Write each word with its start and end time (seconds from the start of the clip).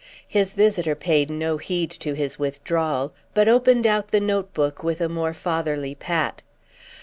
His 0.27 0.55
visitor 0.55 0.95
paid 0.95 1.29
no 1.29 1.57
heed 1.57 1.91
to 1.91 2.15
his 2.15 2.39
withdrawal; 2.39 3.13
but 3.35 3.47
opened 3.47 3.85
out 3.85 4.07
the 4.07 4.19
note 4.19 4.51
book 4.51 4.81
with 4.81 4.99
a 4.99 5.07
more 5.07 5.31
fatherly 5.31 5.93
pat. 5.93 6.41